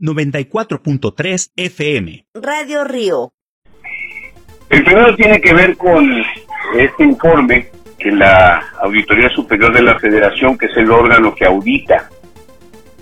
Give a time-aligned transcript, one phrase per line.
[0.00, 2.26] 94.3 FM.
[2.34, 3.32] Radio Río.
[4.70, 6.22] El primero tiene que ver con
[6.76, 12.08] este informe que la Auditoría Superior de la Federación, que es el órgano que audita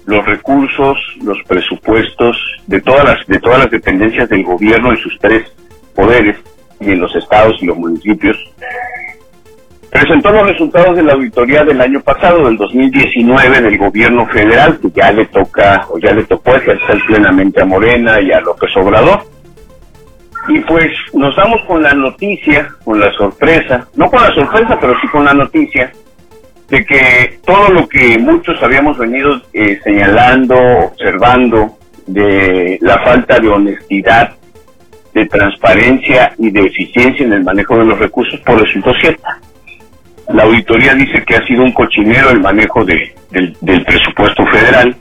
[0.07, 5.17] los recursos, los presupuestos de todas las de todas las dependencias del gobierno en sus
[5.21, 5.53] tres
[5.95, 6.37] poderes
[6.81, 8.37] y en los estados y los municipios
[9.99, 14.91] presentó los resultados de la auditoría del año pasado, del 2019, del gobierno federal, que
[14.95, 19.25] ya le toca, o ya le tocó ejercer plenamente a Morena y a López Obrador.
[20.47, 24.95] Y pues nos damos con la noticia, con la sorpresa, no con la sorpresa, pero
[25.01, 25.93] sí con la noticia,
[26.69, 30.55] de que todo lo que muchos habíamos venido eh, señalando,
[30.93, 34.33] observando, de la falta de honestidad,
[35.13, 39.38] de transparencia y de eficiencia en el manejo de los recursos, pues resultó cierta.
[40.29, 44.95] La auditoría dice que ha sido un cochinero el manejo de, del, presupuesto federal,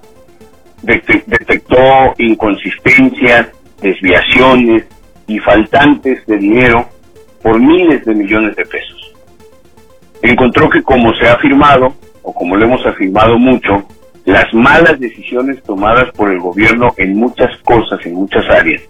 [0.82, 3.48] detectó inconsistencias,
[3.82, 4.86] desviaciones
[5.28, 6.88] y faltantes de dinero
[7.44, 9.16] por miles de millones de pesos.
[10.22, 11.94] Encontró que como se ha afirmado,
[12.24, 13.86] o como lo hemos afirmado mucho,
[14.24, 18.82] las malas decisiones tomadas por el gobierno en muchas cosas, en muchas áreas,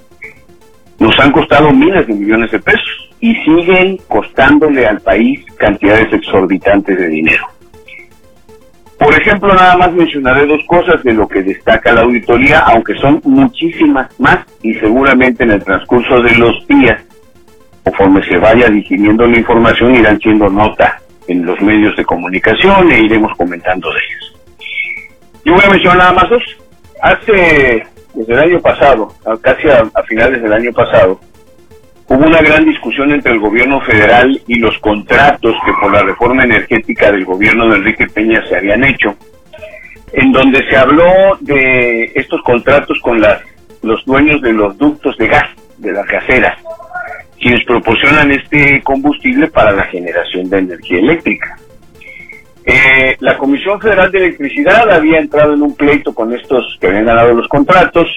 [1.00, 6.98] nos han costado miles de millones de pesos y siguen costándole al país cantidades exorbitantes
[6.98, 7.46] de dinero.
[8.98, 13.22] Por ejemplo, nada más mencionaré dos cosas de lo que destaca la auditoría, aunque son
[13.24, 17.00] muchísimas más y seguramente en el transcurso de los días,
[17.84, 23.02] conforme se vaya digiriendo la información, irán siendo nota en los medios de comunicación e
[23.02, 24.34] iremos comentando de ellos.
[25.46, 26.44] Yo voy a mencionar nada más dos.
[27.02, 31.20] Hace, desde el año pasado, casi a finales del año pasado,
[32.10, 36.44] hubo una gran discusión entre el gobierno federal y los contratos que por la reforma
[36.44, 39.16] energética del gobierno de Enrique Peña se habían hecho,
[40.14, 43.42] en donde se habló de estos contratos con las,
[43.82, 46.58] los dueños de los ductos de gas, de las gaseras,
[47.40, 51.58] quienes proporcionan este combustible para la generación de energía eléctrica.
[52.66, 57.06] Eh, la Comisión Federal de Electricidad había entrado en un pleito con estos que habían
[57.06, 58.08] ganado los contratos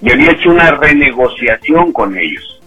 [0.00, 2.59] y había hecho una renegociación con ellos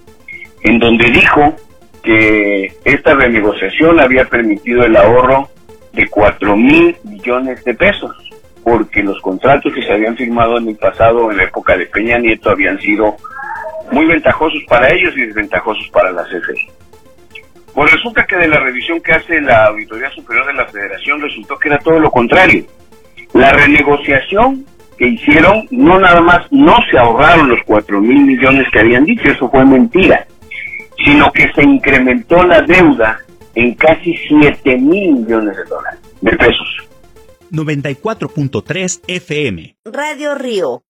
[0.64, 1.56] en donde dijo
[2.02, 5.50] que esta renegociación había permitido el ahorro
[5.94, 8.16] de 4 mil millones de pesos,
[8.64, 12.18] porque los contratos que se habían firmado en el pasado, en la época de Peña
[12.18, 13.16] Nieto, habían sido
[13.92, 16.68] muy ventajosos para ellos y desventajosos para la CFE.
[17.74, 21.58] Pues resulta que de la revisión que hace la Auditoría Superior de la Federación resultó
[21.58, 22.66] que era todo lo contrario.
[23.34, 24.66] La renegociación
[24.98, 29.24] que hicieron no nada más no se ahorraron los 4 mil millones que habían dicho,
[29.28, 30.26] eso fue mentira
[31.04, 33.20] sino que se incrementó la deuda
[33.56, 36.78] en casi 7 mil millones de dólares, de pesos.
[37.52, 39.76] 94.3 FM.
[39.86, 40.84] Radio Río.